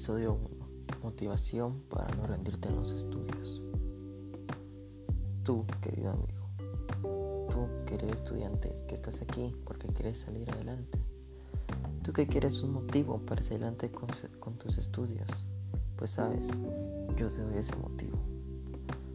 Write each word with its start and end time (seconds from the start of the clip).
Episodio 0.00 0.32
1. 0.32 1.02
Motivación 1.02 1.82
para 1.90 2.08
no 2.16 2.26
rendirte 2.26 2.70
en 2.70 2.76
los 2.76 2.90
estudios. 2.90 3.60
Tú, 5.44 5.66
querido 5.82 6.12
amigo, 6.12 7.48
tú 7.50 7.68
que 7.84 7.96
eres 7.96 8.14
estudiante, 8.14 8.74
que 8.88 8.94
estás 8.94 9.20
aquí 9.20 9.54
porque 9.66 9.88
quieres 9.88 10.20
salir 10.20 10.50
adelante. 10.50 10.98
Tú 12.02 12.14
que 12.14 12.26
quieres 12.26 12.62
un 12.62 12.72
motivo 12.72 13.18
para 13.18 13.42
salir 13.42 13.62
adelante 13.64 13.90
con, 13.90 14.08
con 14.38 14.54
tus 14.54 14.78
estudios. 14.78 15.28
Pues 15.96 16.12
sabes, 16.12 16.48
yo 17.18 17.28
te 17.28 17.42
doy 17.42 17.58
ese 17.58 17.76
motivo. 17.76 18.16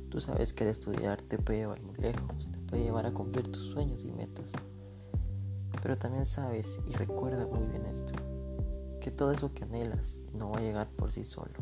Tú 0.09 0.21
sabes 0.21 0.53
que 0.53 0.65
el 0.65 0.69
estudiar 0.69 1.19
te 1.19 1.39
puede 1.39 1.61
llevar 1.61 1.81
muy 1.81 1.95
lejos, 1.95 2.47
te 2.51 2.59
puede 2.59 2.83
llevar 2.83 3.07
a 3.07 3.11
cumplir 3.11 3.51
tus 3.51 3.71
sueños 3.71 4.03
y 4.03 4.11
metas. 4.11 4.51
Pero 5.81 5.97
también 5.97 6.27
sabes 6.27 6.77
y 6.87 6.93
recuerda 6.93 7.47
muy 7.47 7.65
bien 7.69 7.87
esto 7.87 8.34
que 9.05 9.11
todo 9.11 9.29
eso 9.29 9.53
que 9.53 9.63
anhelas 9.65 10.19
no 10.33 10.49
va 10.49 10.57
a 10.57 10.61
llegar 10.61 10.87
por 10.87 11.11
sí 11.11 11.23
solo. 11.23 11.53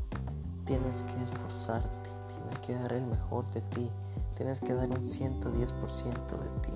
Tienes 0.66 1.04
que 1.04 1.22
esforzarte, 1.22 2.10
tienes 2.30 2.58
que 2.60 2.74
dar 2.74 2.94
el 2.94 3.06
mejor 3.06 3.52
de 3.52 3.60
ti, 3.64 3.92
tienes 4.34 4.62
que 4.62 4.74
dar 4.74 4.88
un 4.88 5.04
110% 5.04 6.40
de 6.40 6.50
ti. 6.62 6.74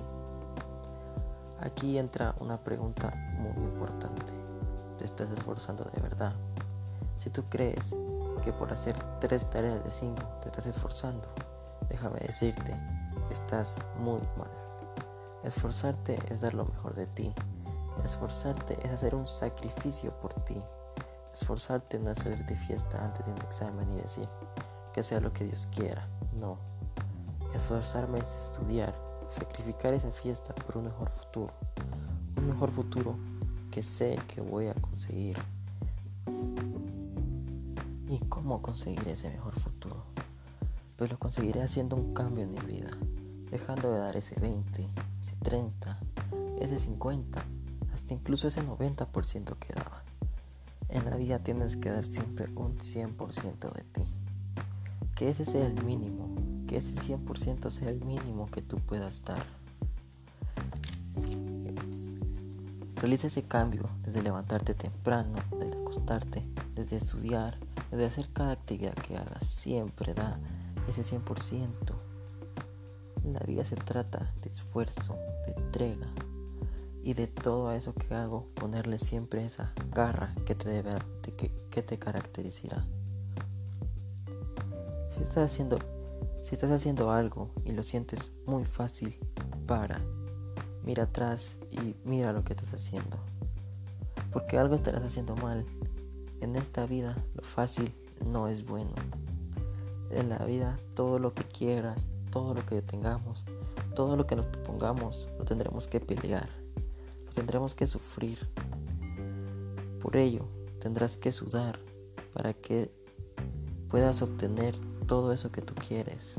Aquí 1.62 1.96
entra 1.96 2.34
una 2.40 2.62
pregunta 2.62 3.14
muy 3.38 3.64
importante. 3.64 4.30
¿Te 4.98 5.06
estás 5.06 5.30
esforzando 5.30 5.84
de 5.84 6.02
verdad? 6.02 6.34
Si 7.18 7.30
tú 7.30 7.44
crees 7.48 7.86
que 8.44 8.52
por 8.52 8.70
hacer 8.70 8.94
tres 9.20 9.48
tareas 9.48 9.82
de 9.82 9.90
cinco 9.90 10.22
te 10.42 10.48
estás 10.50 10.66
esforzando, 10.66 11.30
déjame 11.88 12.18
decirte 12.18 12.74
que 13.26 13.32
estás 13.32 13.78
muy 14.00 14.20
mal. 14.36 14.50
Esforzarte 15.44 16.18
es 16.28 16.42
dar 16.42 16.52
lo 16.52 16.66
mejor 16.66 16.94
de 16.94 17.06
ti, 17.06 17.32
Esforzarte 18.04 18.78
es 18.84 18.92
hacer 18.92 19.14
un 19.14 19.26
sacrificio 19.26 20.12
por 20.20 20.32
ti. 20.44 20.56
Esforzarte 21.34 21.98
no 21.98 22.10
es 22.10 22.18
salir 22.18 22.44
de 22.46 22.56
fiesta 22.56 23.04
antes 23.04 23.24
de 23.24 23.32
un 23.32 23.38
examen 23.38 23.92
y 23.92 23.96
decir 23.96 24.28
que 24.92 25.02
sea 25.02 25.20
lo 25.20 25.32
que 25.32 25.44
Dios 25.44 25.68
quiera. 25.74 26.08
No. 26.40 26.58
Esforzarme 27.54 28.18
es 28.18 28.34
estudiar, 28.34 28.94
sacrificar 29.28 29.92
esa 29.92 30.10
fiesta 30.10 30.54
por 30.54 30.78
un 30.78 30.84
mejor 30.84 31.10
futuro. 31.10 31.52
Un 32.36 32.48
mejor 32.48 32.70
futuro 32.70 33.16
que 33.70 33.82
sé 33.82 34.18
que 34.28 34.40
voy 34.40 34.68
a 34.68 34.74
conseguir. 34.74 35.38
¿Y 38.08 38.18
cómo 38.28 38.62
conseguir 38.62 39.06
ese 39.08 39.28
mejor 39.30 39.58
futuro? 39.58 40.04
Pues 40.96 41.10
lo 41.10 41.18
conseguiré 41.18 41.62
haciendo 41.62 41.94
un 41.94 42.14
cambio 42.14 42.44
en 42.44 42.52
mi 42.52 42.60
vida, 42.60 42.90
dejando 43.50 43.92
de 43.92 43.98
dar 43.98 44.16
ese 44.16 44.38
20, 44.40 44.80
ese 45.20 45.36
30, 45.42 46.00
ese 46.58 46.78
50 46.78 47.44
incluso 48.14 48.48
ese 48.48 48.62
90% 48.62 49.58
quedaba. 49.58 50.02
En 50.88 51.04
la 51.04 51.16
vida 51.16 51.38
tienes 51.38 51.76
que 51.76 51.90
dar 51.90 52.04
siempre 52.04 52.48
un 52.54 52.78
100% 52.78 53.72
de 53.72 53.82
ti. 53.84 54.02
Que 55.14 55.30
ese 55.30 55.44
sea 55.44 55.66
el 55.66 55.82
mínimo, 55.84 56.28
que 56.66 56.78
ese 56.78 56.92
100% 56.92 57.70
sea 57.70 57.90
el 57.90 58.04
mínimo 58.04 58.50
que 58.50 58.62
tú 58.62 58.78
puedas 58.78 59.22
dar. 59.24 59.44
Realiza 62.96 63.26
ese 63.26 63.42
cambio 63.42 63.88
desde 64.04 64.22
levantarte 64.22 64.74
temprano, 64.74 65.38
desde 65.58 65.80
acostarte, 65.80 66.42
desde 66.74 66.96
estudiar, 66.96 67.58
desde 67.90 68.06
hacer 68.06 68.28
cada 68.32 68.52
actividad 68.52 68.94
que 68.94 69.16
hagas. 69.16 69.46
Siempre 69.46 70.14
da 70.14 70.40
ese 70.88 71.02
100%. 71.02 71.68
La 73.24 73.40
vida 73.40 73.64
se 73.64 73.76
trata 73.76 74.32
de 74.42 74.48
esfuerzo, 74.48 75.16
de 75.46 75.52
entrega, 75.62 76.08
y 77.08 77.14
de 77.14 77.26
todo 77.26 77.72
eso 77.72 77.94
que 77.94 78.14
hago 78.14 78.48
ponerle 78.54 78.98
siempre 78.98 79.42
esa 79.42 79.72
garra 79.94 80.34
que 80.44 80.54
te, 80.54 80.68
debe, 80.68 80.90
que, 81.38 81.50
que 81.70 81.82
te 81.82 81.98
caracterizará. 81.98 82.84
Si 85.08 85.22
estás 85.22 85.50
haciendo 85.50 85.78
si 86.42 86.54
estás 86.54 86.70
haciendo 86.70 87.10
algo 87.10 87.50
y 87.64 87.72
lo 87.72 87.82
sientes 87.82 88.32
muy 88.44 88.66
fácil, 88.66 89.18
para, 89.66 90.02
mira 90.82 91.04
atrás 91.04 91.56
y 91.70 91.96
mira 92.04 92.34
lo 92.34 92.44
que 92.44 92.52
estás 92.52 92.74
haciendo. 92.74 93.16
Porque 94.30 94.58
algo 94.58 94.74
estarás 94.74 95.02
haciendo 95.02 95.34
mal. 95.36 95.64
En 96.42 96.56
esta 96.56 96.84
vida 96.84 97.16
lo 97.34 97.42
fácil 97.42 97.90
no 98.26 98.48
es 98.48 98.66
bueno. 98.66 98.92
En 100.10 100.28
la 100.28 100.44
vida 100.44 100.78
todo 100.92 101.18
lo 101.18 101.32
que 101.32 101.44
quieras, 101.44 102.06
todo 102.30 102.52
lo 102.52 102.66
que 102.66 102.82
tengamos, 102.82 103.46
todo 103.94 104.14
lo 104.14 104.26
que 104.26 104.36
nos 104.36 104.44
propongamos, 104.44 105.30
lo 105.38 105.46
tendremos 105.46 105.88
que 105.88 106.00
pelear 106.00 106.67
tendremos 107.34 107.74
que 107.74 107.86
sufrir. 107.86 108.38
Por 110.00 110.16
ello, 110.16 110.48
tendrás 110.80 111.16
que 111.16 111.32
sudar 111.32 111.78
para 112.32 112.54
que 112.54 112.90
puedas 113.88 114.22
obtener 114.22 114.74
todo 115.06 115.32
eso 115.32 115.50
que 115.50 115.62
tú 115.62 115.74
quieres. 115.74 116.38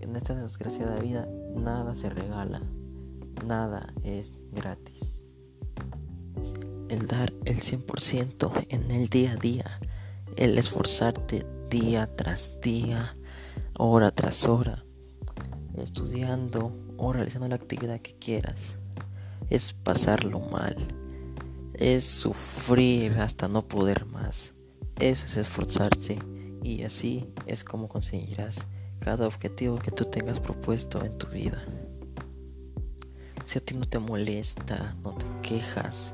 En 0.00 0.14
esta 0.16 0.34
desgraciada 0.34 0.98
vida 1.00 1.28
nada 1.54 1.94
se 1.94 2.10
regala, 2.10 2.62
nada 3.44 3.92
es 4.04 4.34
gratis. 4.52 5.24
El 6.88 7.06
dar 7.06 7.32
el 7.44 7.60
100% 7.60 8.66
en 8.70 8.90
el 8.90 9.08
día 9.08 9.32
a 9.32 9.36
día, 9.36 9.80
el 10.36 10.56
esforzarte 10.56 11.46
día 11.68 12.06
tras 12.14 12.58
día, 12.62 13.14
hora 13.76 14.10
tras 14.10 14.46
hora, 14.46 14.84
estudiando 15.76 16.72
o 16.96 17.12
realizando 17.12 17.48
la 17.48 17.56
actividad 17.56 18.00
que 18.00 18.14
quieras 18.14 18.77
es 19.50 19.72
pasarlo 19.72 20.40
mal, 20.40 20.76
es 21.74 22.04
sufrir 22.04 23.18
hasta 23.18 23.48
no 23.48 23.66
poder 23.66 24.06
más. 24.06 24.52
Eso 24.98 25.26
es 25.26 25.36
esforzarse 25.36 26.18
y 26.62 26.82
así 26.82 27.32
es 27.46 27.64
como 27.64 27.88
conseguirás 27.88 28.66
cada 29.00 29.26
objetivo 29.26 29.78
que 29.78 29.90
tú 29.90 30.04
tengas 30.04 30.40
propuesto 30.40 31.04
en 31.04 31.16
tu 31.16 31.28
vida. 31.28 31.62
Si 33.46 33.58
a 33.58 33.64
ti 33.64 33.74
no 33.74 33.88
te 33.88 33.98
molesta, 33.98 34.94
no 35.02 35.12
te 35.14 35.24
quejas, 35.42 36.12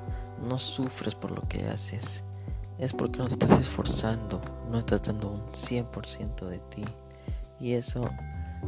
no 0.49 0.59
sufres 0.59 1.15
por 1.15 1.31
lo 1.31 1.49
que 1.49 1.67
haces, 1.67 2.23
es 2.79 2.93
porque 2.93 3.19
no 3.19 3.27
te 3.27 3.35
estás 3.35 3.59
esforzando, 3.59 4.41
no 4.71 4.79
estás 4.79 5.03
dando 5.03 5.31
un 5.31 5.43
100% 5.53 6.47
de 6.47 6.59
ti. 6.59 6.85
Y 7.59 7.73
eso 7.73 8.09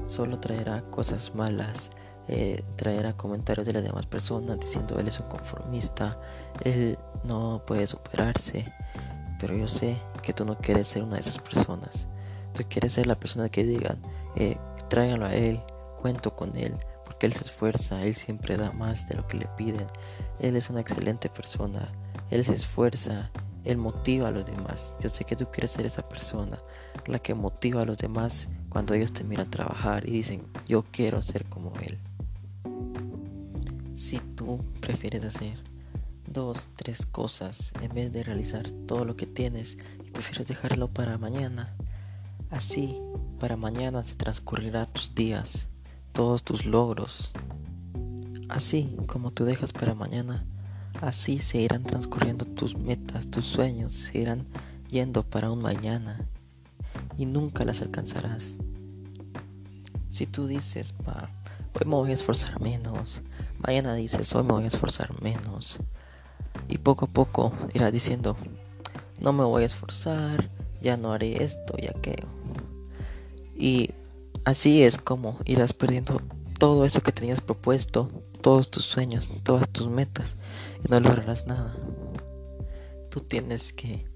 solo 0.07 0.39
traerá 0.41 0.83
cosas 0.91 1.35
malas 1.35 1.91
eh, 2.29 2.63
traerá 2.77 3.17
comentarios 3.17 3.67
de 3.67 3.73
las 3.73 3.85
demás 3.85 4.07
personas 4.07 4.59
diciendo 4.59 4.99
él 4.99 5.09
es 5.09 5.21
un 5.21 5.29
conformista, 5.29 6.19
él 6.65 6.99
no 7.25 7.63
puede 7.67 7.87
superarse. 7.87 8.73
Pero 9.39 9.57
yo 9.57 9.67
sé 9.67 9.97
que 10.23 10.33
tú 10.33 10.45
no 10.45 10.59
quieres 10.59 10.89
ser 10.89 11.03
una 11.03 11.15
de 11.17 11.21
esas 11.21 11.39
personas. 11.39 12.07
Tú 12.55 12.65
quieres 12.69 12.95
ser 12.95 13.07
la 13.07 13.21
persona 13.21 13.49
que 13.49 13.65
digan, 13.65 14.01
eh, 14.35 14.57
tráiganlo 14.89 15.27
a 15.27 15.35
él, 15.35 15.61
cuento 16.01 16.35
con 16.35 16.57
él, 16.57 16.75
porque 17.05 17.27
él 17.27 17.33
se 17.33 17.45
esfuerza, 17.45 18.03
él 18.03 18.15
siempre 18.15 18.57
da 18.57 18.73
más 18.73 19.07
de 19.09 19.15
lo 19.15 19.27
que 19.27 19.37
le 19.37 19.47
piden. 19.57 19.87
Él 20.41 20.57
es 20.57 20.71
una 20.71 20.81
excelente 20.81 21.29
persona, 21.29 21.93
él 22.31 22.45
se 22.45 22.55
esfuerza, 22.55 23.31
él 23.65 23.77
motiva 23.77 24.29
a 24.29 24.31
los 24.31 24.47
demás. 24.47 24.95
Yo 25.01 25.11
sé 25.11 25.25
que 25.25 25.37
tú 25.37 25.47
quieres 25.51 25.73
ser 25.73 25.85
esa 25.85 26.09
persona, 26.09 26.57
la 27.07 27.19
que 27.19 27.35
motiva 27.35 27.83
a 27.83 27.87
los 27.87 27.99
demás 27.99 28.49
cuando 28.71 28.95
ellos 28.95 29.13
te 29.13 29.25
miran 29.25 29.51
trabajar 29.51 30.09
y 30.09 30.13
dicen, 30.13 30.47
yo 30.67 30.85
quiero 30.91 31.21
ser 31.23 31.45
como 31.47 31.73
él. 31.83 31.99
Prefieres 34.81 35.25
hacer 35.25 35.59
dos, 36.25 36.69
tres 36.77 37.05
cosas 37.05 37.73
en 37.83 37.93
vez 37.93 38.13
de 38.13 38.23
realizar 38.23 38.71
todo 38.87 39.05
lo 39.05 39.17
que 39.17 39.27
tienes 39.27 39.77
y 40.07 40.11
prefieres 40.11 40.47
dejarlo 40.47 40.89
para 40.89 41.19
mañana, 41.19 41.75
así 42.51 42.97
para 43.41 43.57
mañana 43.57 44.05
se 44.05 44.15
transcurrirá 44.15 44.85
tus 44.85 45.15
días, 45.15 45.67
todos 46.13 46.45
tus 46.45 46.65
logros. 46.65 47.33
Así 48.49 48.97
como 49.09 49.33
tú 49.33 49.45
dejas 49.45 49.73
para 49.73 49.95
mañana, 49.95 50.47
así 51.01 51.39
se 51.39 51.59
irán 51.59 51.83
transcurriendo 51.83 52.45
tus 52.45 52.77
metas, 52.77 53.27
tus 53.27 53.47
sueños, 53.47 53.95
se 53.95 54.19
irán 54.19 54.47
yendo 54.89 55.25
para 55.25 55.51
un 55.51 55.61
mañana 55.61 56.21
y 57.19 57.27
nunca 57.27 57.65
las 57.65 57.83
alcanzarás. 57.83 58.59
Si 60.11 60.27
tú 60.27 60.47
dices, 60.47 60.93
pa, 60.93 61.31
hoy 61.75 61.85
me 61.85 61.97
voy 61.97 62.11
a 62.11 62.15
esforzar 62.15 62.61
menos, 62.61 63.23
Mañana 63.67 63.95
dices, 63.95 64.33
hoy 64.37 64.45
me 64.45 64.53
voy 64.53 64.63
a 64.63 64.69
esforzar 64.69 65.21
menos. 65.23 65.79
Y 66.69 66.79
poco 66.79 67.07
a 67.07 67.09
poco 67.09 67.53
irás 67.75 67.93
diciendo, 67.93 68.37
no 69.21 69.33
me 69.33 69.43
voy 69.43 69.65
a 69.65 69.67
esforzar, 69.67 70.53
ya 70.81 70.97
no 70.97 71.13
haré 71.13 71.43
esto 71.43 71.75
y 71.77 71.89
aquello. 71.89 72.29
Y 73.57 73.91
así 74.45 74.85
es 74.85 74.99
como 74.99 75.39
irás 75.45 75.73
perdiendo 75.73 76.21
todo 76.61 76.85
eso 76.85 77.01
que 77.01 77.11
tenías 77.11 77.41
propuesto, 77.41 78.09
todos 78.41 78.71
tus 78.71 78.85
sueños, 78.85 79.31
todas 79.43 79.69
tus 79.69 79.89
metas, 79.89 80.37
y 80.85 80.89
no 80.89 81.01
lograrás 81.01 81.49
nada. 81.49 81.75
Tú 83.11 83.19
tienes 83.21 83.73
que 83.73 84.07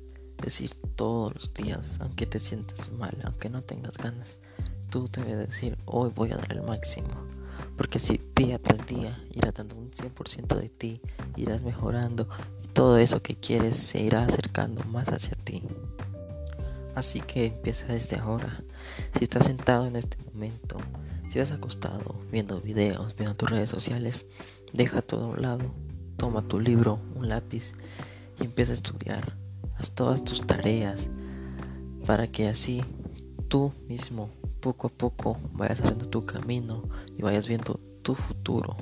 decir 0.41 0.77
todos 0.95 1.35
los 1.35 1.53
días, 1.55 1.99
aunque 1.99 2.25
te 2.25 2.39
sientas 2.39 2.93
mal, 2.93 3.19
aunque 3.25 3.51
no 3.51 3.63
tengas 3.63 3.99
ganas, 3.99 4.37
tú 4.91 5.09
debes 5.11 5.39
decir, 5.49 5.77
hoy 5.87 6.13
voy 6.15 6.31
a 6.31 6.37
dar 6.37 6.53
el 6.53 6.63
máximo. 6.63 7.40
Porque 7.81 7.99
si 7.99 8.21
día 8.37 8.59
tras 8.59 8.87
día 8.87 9.19
irás 9.33 9.55
dando 9.55 9.75
un 9.75 9.91
100% 9.91 10.55
de 10.55 10.69
ti, 10.69 11.01
irás 11.35 11.63
mejorando 11.63 12.29
y 12.63 12.69
todo 12.69 12.99
eso 12.99 13.23
que 13.23 13.37
quieres 13.37 13.75
se 13.75 14.03
irá 14.03 14.23
acercando 14.23 14.85
más 14.85 15.09
hacia 15.09 15.35
ti. 15.45 15.63
Así 16.95 17.23
que 17.23 17.47
empieza 17.47 17.87
desde 17.87 18.19
ahora. 18.19 18.63
Si 19.17 19.25
estás 19.25 19.47
sentado 19.47 19.87
en 19.87 19.97
este 19.97 20.19
momento, 20.25 20.77
si 21.31 21.39
estás 21.39 21.57
acostado 21.57 22.17
viendo 22.31 22.61
videos, 22.61 23.17
viendo 23.17 23.35
tus 23.35 23.49
redes 23.49 23.71
sociales, 23.71 24.27
deja 24.75 25.01
todo 25.01 25.25
a 25.25 25.29
un 25.29 25.41
lado, 25.41 25.75
toma 26.19 26.47
tu 26.47 26.61
libro, 26.61 27.01
un 27.15 27.31
lápiz 27.31 27.73
y 28.39 28.45
empieza 28.45 28.73
a 28.73 28.75
estudiar. 28.75 29.39
Haz 29.79 29.93
todas 29.93 30.23
tus 30.23 30.47
tareas 30.47 31.09
para 32.05 32.27
que 32.27 32.47
así 32.47 32.85
tú 33.49 33.73
mismo 33.89 34.29
poco 34.61 34.89
a 34.89 34.91
poco 34.91 35.39
vayas 35.53 35.81
haciendo 35.81 36.07
tu 36.07 36.25
camino 36.27 36.89
y 37.17 37.23
vayas 37.23 37.49
viendo 37.49 37.81
tu 38.03 38.15
futuro. 38.15 38.77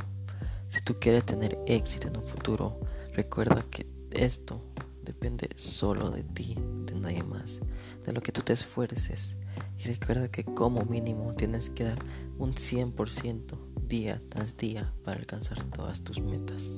Si 0.68 0.82
tú 0.82 0.94
quieres 0.94 1.24
tener 1.24 1.58
éxito 1.66 2.08
en 2.08 2.18
un 2.18 2.26
futuro, 2.26 2.80
recuerda 3.14 3.64
que 3.70 3.86
esto 4.10 4.62
depende 5.02 5.48
solo 5.56 6.10
de 6.10 6.22
ti, 6.22 6.56
de 6.84 6.94
nadie 6.94 7.22
más, 7.22 7.60
de 8.04 8.12
lo 8.12 8.20
que 8.20 8.32
tú 8.32 8.42
te 8.42 8.52
esfuerces. 8.52 9.36
Y 9.78 9.84
recuerda 9.84 10.28
que 10.28 10.44
como 10.44 10.82
mínimo 10.82 11.34
tienes 11.34 11.70
que 11.70 11.84
dar 11.84 11.98
un 12.38 12.50
100% 12.50 13.56
día 13.86 14.20
tras 14.28 14.56
día 14.56 14.92
para 15.04 15.18
alcanzar 15.18 15.64
todas 15.64 16.02
tus 16.02 16.20
metas. 16.20 16.74